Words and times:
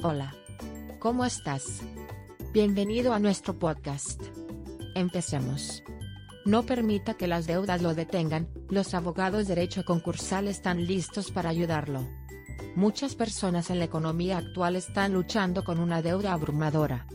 Hola. 0.00 0.32
¿Cómo 1.00 1.24
estás? 1.24 1.80
Bienvenido 2.52 3.12
a 3.12 3.18
nuestro 3.18 3.58
podcast. 3.58 4.22
Empecemos. 4.94 5.82
No 6.44 6.62
permita 6.62 7.14
que 7.14 7.26
las 7.26 7.48
deudas 7.48 7.82
lo 7.82 7.96
detengan, 7.96 8.48
los 8.68 8.94
abogados 8.94 9.48
derecho 9.48 9.84
concursal 9.84 10.46
están 10.46 10.86
listos 10.86 11.32
para 11.32 11.50
ayudarlo. 11.50 12.06
Muchas 12.76 13.16
personas 13.16 13.70
en 13.70 13.80
la 13.80 13.86
economía 13.86 14.38
actual 14.38 14.76
están 14.76 15.14
luchando 15.14 15.64
con 15.64 15.80
una 15.80 16.00
deuda 16.00 16.32
abrumadora. 16.32 17.08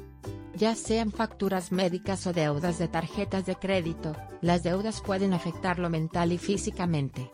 Ya 0.57 0.75
sean 0.75 1.13
facturas 1.13 1.71
médicas 1.71 2.27
o 2.27 2.33
deudas 2.33 2.79
de 2.79 2.89
tarjetas 2.89 3.45
de 3.45 3.55
crédito, 3.55 4.13
las 4.41 4.61
deudas 4.61 4.99
pueden 4.99 5.33
afectarlo 5.33 5.89
mental 5.89 6.33
y 6.33 6.37
físicamente. 6.37 7.31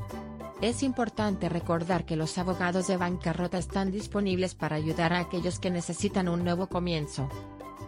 Es 0.61 0.83
importante 0.83 1.47
recordar 1.47 2.05
que 2.05 2.17
los 2.17 2.37
abogados 2.37 2.87
de 2.87 2.97
bancarrota 2.97 3.57
están 3.57 3.91
disponibles 3.91 4.55
para 4.55 4.75
ayudar 4.75 5.13
a 5.13 5.19
aquellos 5.19 5.57
que 5.57 5.69
necesitan 5.69 6.27
un 6.27 6.43
nuevo 6.43 6.67
comienzo. 6.67 7.29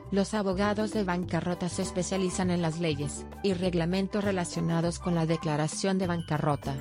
Los 0.10 0.34
abogados 0.34 0.92
de 0.94 1.04
bancarrota 1.04 1.68
se 1.68 1.82
especializan 1.82 2.50
en 2.50 2.62
las 2.62 2.80
leyes 2.80 3.26
y 3.44 3.54
reglamentos 3.54 4.24
relacionados 4.24 5.00
con 5.00 5.16
la 5.16 5.26
declaración 5.26 5.98
de 5.98 6.08
bancarrota. 6.08 6.74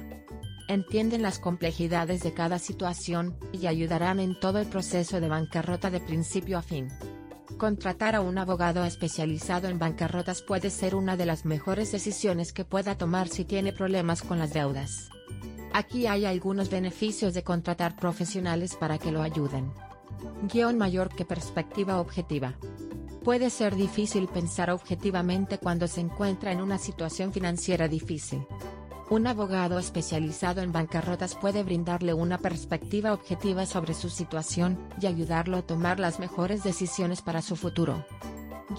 Entienden 0.69 1.23
las 1.23 1.41
complejidades 1.41 2.23
de 2.23 2.35
cada 2.35 2.61
situación 2.61 3.37
y 3.51 3.67
ayudarán 3.67 4.21
en 4.21 4.39
todo 4.39 4.61
el 4.61 4.69
proceso 4.69 5.21
de 5.21 5.29
bancarrota 5.29 5.91
de 5.91 5.99
principio 5.99 6.57
a 6.59 6.63
fin. 6.63 6.87
Contratar 7.59 8.15
a 8.15 8.21
un 8.21 8.39
abogado 8.39 8.85
especializado 8.85 9.67
en 9.67 9.81
bancarrotas 9.81 10.41
puede 10.43 10.71
ser 10.71 10.95
una 10.95 11.17
de 11.17 11.27
las 11.27 11.45
mejores 11.45 11.91
decisiones 11.91 12.53
que 12.53 12.65
pueda 12.65 12.97
tomar 12.97 13.27
si 13.27 13.45
tiene 13.45 13.73
problemas 13.73 14.23
con 14.23 14.39
las 14.39 14.53
deudas. 14.53 15.11
Aquí 15.73 16.07
hay 16.07 16.25
algunos 16.25 16.69
beneficios 16.69 17.33
de 17.33 17.45
contratar 17.45 17.97
profesionales 17.97 18.75
para 18.75 18.99
que 18.99 19.13
lo 19.13 19.23
ayuden. 19.23 19.73
Guión 20.53 20.77
mayor 20.79 21.09
que 21.15 21.25
perspectiva 21.25 22.01
objetiva. 22.01 22.55
Puede 23.23 23.51
ser 23.51 23.77
difícil 23.77 24.29
pensar 24.29 24.71
objetivamente 24.71 25.59
cuando 25.59 25.87
se 25.87 26.01
encuentra 26.01 26.53
en 26.53 26.61
una 26.61 26.79
situación 26.79 27.33
financiera 27.33 27.87
difícil. 27.87 28.47
Un 29.11 29.27
abogado 29.27 29.79
especializado 29.79 30.63
en 30.63 30.73
bancarrotas 30.73 31.35
puede 31.35 31.63
brindarle 31.63 32.15
una 32.15 32.39
perspectiva 32.39 33.13
objetiva 33.13 33.67
sobre 33.67 33.95
su 33.95 34.09
situación 34.09 34.79
y 35.01 35.07
ayudarlo 35.07 35.59
a 35.59 35.63
tomar 35.63 36.01
las 36.01 36.19
mejores 36.19 36.65
decisiones 36.65 37.21
para 37.21 37.43
su 37.43 37.57
futuro. 37.57 38.05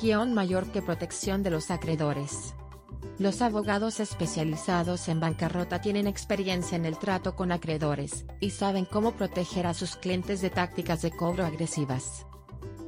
Guión 0.01 0.33
mayor 0.33 0.71
que 0.71 0.81
protección 0.81 1.43
de 1.43 1.51
los 1.51 1.69
acreedores. 1.69 2.53
Los 3.19 3.41
abogados 3.41 3.99
especializados 3.99 5.07
en 5.07 5.19
bancarrota 5.19 5.79
tienen 5.79 6.07
experiencia 6.07 6.75
en 6.75 6.85
el 6.85 6.97
trato 6.97 7.35
con 7.35 7.51
acreedores, 7.51 8.25
y 8.39 8.49
saben 8.49 8.85
cómo 8.85 9.11
proteger 9.11 9.67
a 9.67 9.73
sus 9.73 9.95
clientes 9.95 10.41
de 10.41 10.49
tácticas 10.49 11.01
de 11.01 11.11
cobro 11.11 11.45
agresivas. 11.45 12.25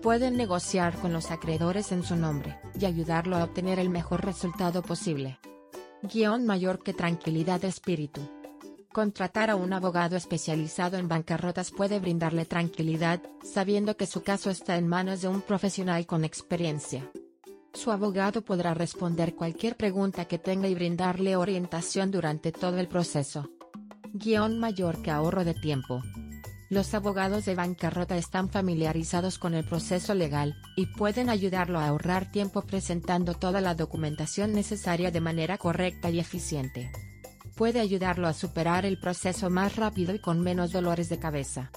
Pueden 0.02 0.36
negociar 0.36 0.98
con 0.98 1.14
los 1.14 1.30
acreedores 1.30 1.92
en 1.92 2.04
su 2.04 2.16
nombre, 2.16 2.58
y 2.80 2.86
ayudarlo 2.86 3.38
a 3.38 3.44
obtener 3.44 3.80
el 3.80 3.90
mejor 3.90 4.26
resultado 4.26 4.82
posible. 4.82 5.40
Guión 6.02 6.46
mayor 6.46 6.84
que 6.84 6.94
tranquilidad 6.94 7.62
de 7.62 7.68
espíritu. 7.68 8.22
Contratar 8.92 9.50
a 9.50 9.56
un 9.56 9.72
abogado 9.72 10.16
especializado 10.16 10.98
en 10.98 11.08
bancarrotas 11.08 11.72
puede 11.72 12.00
brindarle 12.00 12.46
tranquilidad, 12.46 13.22
sabiendo 13.44 13.98
que 13.98 14.06
su 14.06 14.22
caso 14.24 14.50
está 14.50 14.78
en 14.78 14.88
manos 14.88 15.22
de 15.22 15.30
un 15.30 15.42
profesional 15.42 16.06
con 16.06 16.24
experiencia. 16.24 17.10
Su 17.74 17.92
abogado 17.92 18.44
podrá 18.44 18.76
responder 18.76 19.34
cualquier 19.34 19.76
pregunta 19.76 20.26
que 20.26 20.38
tenga 20.38 20.68
y 20.68 20.76
brindarle 20.76 21.36
orientación 21.36 22.12
durante 22.12 22.52
todo 22.52 22.78
el 22.78 22.88
proceso. 22.88 23.50
Guión 24.14 24.60
mayor 24.60 25.02
que 25.02 25.10
ahorro 25.10 25.44
de 25.44 25.56
tiempo. 25.56 26.04
Los 26.70 26.94
abogados 26.94 27.46
de 27.46 27.56
bancarrota 27.56 28.16
están 28.16 28.50
familiarizados 28.50 29.40
con 29.40 29.56
el 29.56 29.66
proceso 29.66 30.14
legal, 30.14 30.56
y 30.76 30.86
pueden 30.86 31.30
ayudarlo 31.30 31.80
a 31.80 31.88
ahorrar 31.88 32.32
tiempo 32.32 32.62
presentando 32.62 33.34
toda 33.34 33.60
la 33.60 33.74
documentación 33.74 34.54
necesaria 34.54 35.10
de 35.10 35.22
manera 35.22 35.58
correcta 35.58 36.12
y 36.12 36.20
eficiente. 36.20 36.92
Puede 37.56 37.80
ayudarlo 37.80 38.28
a 38.28 38.34
superar 38.34 38.86
el 38.86 39.00
proceso 39.00 39.50
más 39.50 39.76
rápido 39.76 40.14
y 40.14 40.20
con 40.20 40.42
menos 40.42 40.72
dolores 40.72 41.10
de 41.10 41.20
cabeza 41.20 41.72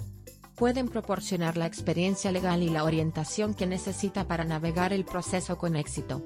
pueden 0.57 0.89
proporcionar 0.89 1.57
la 1.57 1.67
experiencia 1.67 2.33
legal 2.33 2.63
y 2.63 2.71
la 2.71 2.85
orientación 2.85 3.55
que 3.55 3.67
necesita 3.67 4.27
para 4.27 4.45
navegar 4.45 4.93
el 4.93 5.05
proceso 5.05 5.59
con 5.59 5.77
éxito. 5.77 6.23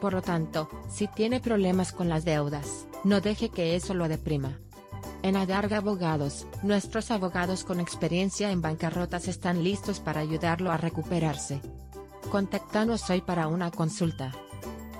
Por 0.00 0.14
lo 0.14 0.22
tanto, 0.22 0.68
si 0.90 1.06
tiene 1.06 1.40
problemas 1.40 1.92
con 1.92 2.08
las 2.08 2.24
deudas, 2.24 2.86
no 3.04 3.20
deje 3.20 3.50
que 3.50 3.76
eso 3.76 3.94
lo 3.94 4.08
deprima. 4.08 4.58
En 5.22 5.36
Adarga 5.36 5.76
Abogados, 5.76 6.46
nuestros 6.64 7.12
abogados 7.12 7.62
con 7.62 7.78
experiencia 7.78 8.50
en 8.50 8.60
bancarrotas 8.60 9.28
están 9.28 9.62
listos 9.62 10.00
para 10.00 10.20
ayudarlo 10.20 10.72
a 10.72 10.76
recuperarse. 10.76 11.60
Contáctanos 12.30 13.08
hoy 13.10 13.20
para 13.20 13.46
una 13.46 13.70
consulta. 13.70 14.32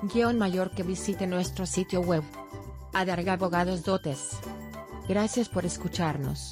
Guión 0.02 0.38
mayor 0.38 0.70
que 0.70 0.84
visite 0.84 1.26
nuestro 1.26 1.66
sitio 1.66 2.00
web. 2.00 2.22
Adarga 2.92 3.32
Abogados 3.32 3.82
Dotes. 3.82 4.36
Gracias 5.08 5.48
por 5.48 5.66
escucharnos. 5.66 6.50